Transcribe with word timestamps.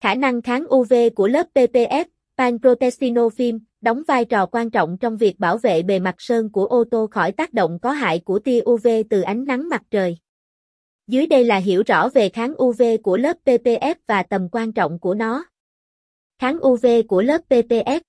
Khả 0.00 0.14
năng 0.14 0.42
kháng 0.42 0.64
UV 0.74 0.92
của 1.14 1.28
lớp 1.28 1.46
PPF, 1.54 2.04
Panprotectinofilm, 2.38 3.58
đóng 3.80 4.02
vai 4.08 4.24
trò 4.24 4.46
quan 4.46 4.70
trọng 4.70 4.98
trong 4.98 5.16
việc 5.16 5.38
bảo 5.38 5.58
vệ 5.58 5.82
bề 5.82 5.98
mặt 5.98 6.14
sơn 6.18 6.52
của 6.52 6.66
ô 6.66 6.84
tô 6.90 7.06
khỏi 7.10 7.32
tác 7.32 7.54
động 7.54 7.78
có 7.82 7.90
hại 7.90 8.20
của 8.24 8.38
tia 8.38 8.60
UV 8.70 8.88
từ 9.10 9.20
ánh 9.20 9.44
nắng 9.44 9.68
mặt 9.68 9.82
trời. 9.90 10.16
Dưới 11.06 11.26
đây 11.26 11.44
là 11.44 11.56
hiểu 11.56 11.82
rõ 11.86 12.08
về 12.08 12.28
kháng 12.28 12.54
UV 12.62 12.82
của 13.02 13.16
lớp 13.16 13.36
PPF 13.44 13.94
và 14.06 14.22
tầm 14.22 14.48
quan 14.52 14.72
trọng 14.72 14.98
của 14.98 15.14
nó. 15.14 15.44
Kháng 16.38 16.58
UV 16.66 16.86
của 17.08 17.22
lớp 17.22 17.40
PPF 17.48 18.00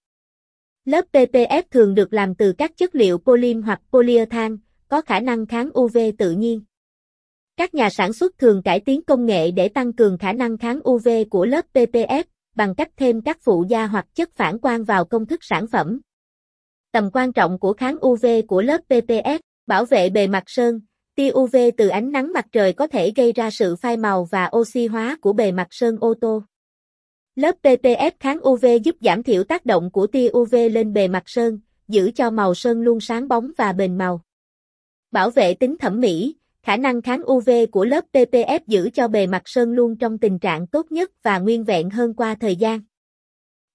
Lớp 0.85 1.05
PPF 1.11 1.63
thường 1.71 1.95
được 1.95 2.13
làm 2.13 2.35
từ 2.35 2.53
các 2.53 2.77
chất 2.77 2.95
liệu 2.95 3.17
polym 3.17 3.61
hoặc 3.61 3.81
polyethan, 3.91 4.57
có 4.87 5.01
khả 5.01 5.19
năng 5.19 5.45
kháng 5.45 5.69
UV 5.79 5.97
tự 6.17 6.31
nhiên. 6.31 6.61
Các 7.61 7.73
nhà 7.73 7.89
sản 7.89 8.13
xuất 8.13 8.37
thường 8.37 8.61
cải 8.63 8.79
tiến 8.79 9.01
công 9.07 9.25
nghệ 9.25 9.51
để 9.51 9.69
tăng 9.69 9.93
cường 9.93 10.17
khả 10.17 10.33
năng 10.33 10.57
kháng 10.57 10.79
UV 10.89 11.09
của 11.29 11.45
lớp 11.45 11.65
PPF 11.73 12.23
bằng 12.55 12.75
cách 12.75 12.89
thêm 12.97 13.21
các 13.21 13.37
phụ 13.41 13.65
gia 13.69 13.87
hoặc 13.87 14.05
chất 14.15 14.29
phản 14.35 14.59
quang 14.59 14.83
vào 14.83 15.05
công 15.05 15.25
thức 15.25 15.39
sản 15.43 15.67
phẩm. 15.67 16.01
Tầm 16.91 17.09
quan 17.13 17.33
trọng 17.33 17.59
của 17.59 17.73
kháng 17.73 17.97
UV 18.07 18.25
của 18.47 18.61
lớp 18.61 18.81
PPF, 18.89 19.39
bảo 19.67 19.85
vệ 19.85 20.09
bề 20.09 20.27
mặt 20.27 20.43
sơn, 20.47 20.79
tia 21.15 21.31
UV 21.31 21.55
từ 21.77 21.87
ánh 21.87 22.11
nắng 22.11 22.33
mặt 22.33 22.45
trời 22.51 22.73
có 22.73 22.87
thể 22.87 23.11
gây 23.15 23.33
ra 23.33 23.49
sự 23.51 23.75
phai 23.75 23.97
màu 23.97 24.27
và 24.31 24.49
oxy 24.57 24.87
hóa 24.87 25.17
của 25.21 25.33
bề 25.33 25.51
mặt 25.51 25.67
sơn 25.69 25.97
ô 25.99 26.13
tô. 26.21 26.43
Lớp 27.35 27.55
PPF 27.63 28.11
kháng 28.19 28.39
UV 28.49 28.65
giúp 28.83 28.95
giảm 29.01 29.23
thiểu 29.23 29.43
tác 29.43 29.65
động 29.65 29.91
của 29.91 30.07
tia 30.07 30.29
UV 30.37 30.55
lên 30.71 30.93
bề 30.93 31.07
mặt 31.07 31.23
sơn, 31.25 31.59
giữ 31.87 32.11
cho 32.15 32.29
màu 32.29 32.53
sơn 32.53 32.81
luôn 32.81 32.99
sáng 32.99 33.27
bóng 33.27 33.51
và 33.57 33.73
bền 33.73 33.97
màu. 33.97 34.21
Bảo 35.11 35.29
vệ 35.29 35.53
tính 35.53 35.77
thẩm 35.77 35.99
mỹ, 35.99 36.35
khả 36.63 36.77
năng 36.77 37.01
kháng 37.01 37.21
UV 37.31 37.49
của 37.71 37.85
lớp 37.85 38.05
PPF 38.13 38.59
giữ 38.67 38.89
cho 38.93 39.07
bề 39.07 39.27
mặt 39.27 39.41
sơn 39.45 39.71
luôn 39.71 39.97
trong 39.97 40.17
tình 40.17 40.39
trạng 40.39 40.67
tốt 40.67 40.91
nhất 40.91 41.11
và 41.23 41.39
nguyên 41.39 41.63
vẹn 41.63 41.89
hơn 41.89 42.13
qua 42.13 42.35
thời 42.35 42.55
gian. 42.55 42.81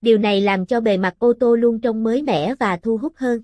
Điều 0.01 0.19
này 0.19 0.41
làm 0.41 0.67
cho 0.67 0.81
bề 0.81 0.97
mặt 0.97 1.15
ô 1.19 1.33
tô 1.41 1.57
luôn 1.57 1.81
trông 1.81 2.05
mới 2.05 2.23
mẻ 2.23 2.55
và 2.55 2.77
thu 2.77 2.97
hút 2.97 3.13
hơn. 3.17 3.43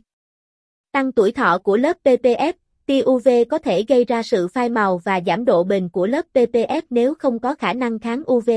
Tăng 0.92 1.12
tuổi 1.12 1.32
thọ 1.32 1.58
của 1.58 1.76
lớp 1.76 1.96
PPF, 2.04 2.52
tia 2.86 3.02
UV 3.02 3.28
có 3.50 3.58
thể 3.58 3.84
gây 3.88 4.04
ra 4.04 4.22
sự 4.22 4.48
phai 4.48 4.68
màu 4.68 4.98
và 4.98 5.20
giảm 5.26 5.44
độ 5.44 5.64
bền 5.64 5.88
của 5.88 6.06
lớp 6.06 6.26
PPF 6.34 6.82
nếu 6.90 7.14
không 7.14 7.38
có 7.38 7.54
khả 7.54 7.72
năng 7.72 7.98
kháng 7.98 8.22
UV. 8.32 8.50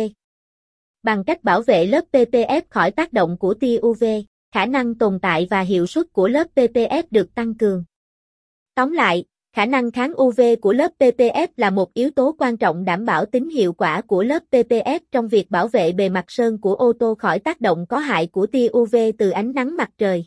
Bằng 1.04 1.24
cách 1.24 1.44
bảo 1.44 1.62
vệ 1.62 1.86
lớp 1.86 2.06
PPF 2.12 2.62
khỏi 2.70 2.92
tác 2.92 3.14
động 3.14 3.38
của 3.38 3.54
tia 3.54 3.80
UV, 3.86 4.04
khả 4.52 4.66
năng 4.66 4.96
tồn 4.96 5.20
tại 5.22 5.48
và 5.50 5.62
hiệu 5.62 5.88
suất 5.88 6.14
của 6.14 6.28
lớp 6.28 6.48
PPF 6.56 7.04
được 7.12 7.36
tăng 7.36 7.58
cường. 7.58 7.84
Tóm 8.76 8.92
lại, 8.92 9.26
khả 9.56 9.66
năng 9.66 9.92
kháng 9.92 10.14
UV 10.22 10.42
của 10.62 10.74
lớp 10.74 10.92
PPF 11.00 11.48
là 11.58 11.70
một 11.70 11.94
yếu 11.94 12.10
tố 12.10 12.36
quan 12.40 12.58
trọng 12.58 12.86
đảm 12.86 13.06
bảo 13.06 13.26
tính 13.26 13.50
hiệu 13.50 13.74
quả 13.74 14.02
của 14.02 14.24
lớp 14.24 14.44
PPF 14.52 15.00
trong 15.12 15.28
việc 15.28 15.52
bảo 15.52 15.68
vệ 15.68 15.92
bề 15.92 16.10
mặt 16.10 16.26
sơn 16.28 16.58
của 16.62 16.76
ô 16.76 16.94
tô 17.00 17.16
khỏi 17.16 17.40
tác 17.40 17.62
động 17.62 17.86
có 17.90 17.98
hại 17.98 18.28
của 18.28 18.48
tia 18.48 18.68
UV 18.78 18.96
từ 19.18 19.30
ánh 19.30 19.52
nắng 19.56 19.78
mặt 19.78 19.90
trời. 19.98 20.26